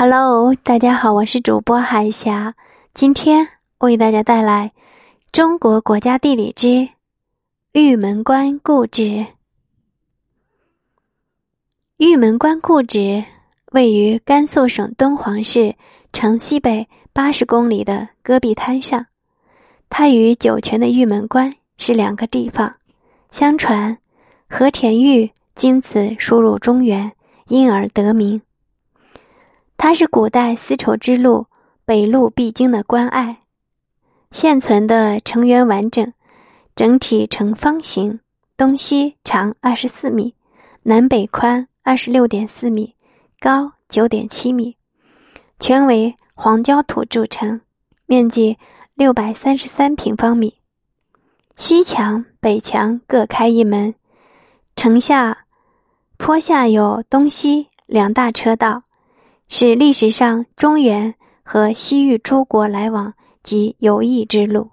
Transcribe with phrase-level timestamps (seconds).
[0.00, 2.54] Hello，大家好，我是主播海霞。
[2.94, 3.48] 今天
[3.78, 4.70] 为大家带来
[5.32, 6.88] 《中国国家地理之
[7.72, 9.02] 玉门关故址》。
[11.96, 13.24] 玉门关故址
[13.72, 15.74] 位于甘肃省敦煌市
[16.12, 19.04] 城西北八十公里的戈壁滩上，
[19.90, 22.72] 它与酒泉的玉门关是两个地方。
[23.32, 23.98] 相传，
[24.48, 27.10] 和田玉经此输入中原，
[27.48, 28.40] 因而得名。
[29.80, 31.46] 它是古代丝绸之路
[31.84, 33.38] 北路必经的关隘，
[34.32, 36.12] 现存的城垣完整，
[36.74, 38.18] 整体呈方形，
[38.56, 40.34] 东西长二十四米，
[40.82, 42.96] 南北宽二十六点四米，
[43.38, 44.76] 高九点七米，
[45.60, 47.60] 全为黄焦土筑成，
[48.06, 48.58] 面积
[48.94, 50.58] 六百三十三平方米，
[51.54, 53.94] 西墙北墙各开一门，
[54.74, 55.46] 城下
[56.16, 58.82] 坡下有东西两大车道。
[59.48, 64.70] 是历史上中原和西域诸国来往及游艺之路。